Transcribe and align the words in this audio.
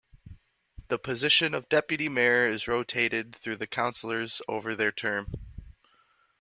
The 0.87 0.97
position 0.97 1.53
of 1.53 1.69
deputy 1.69 2.09
mayor 2.09 2.49
is 2.49 2.67
rotated 2.67 3.35
through 3.35 3.57
the 3.57 3.67
councillors 3.67 4.41
over 4.49 4.73
their 4.73 4.91
term. 4.91 5.31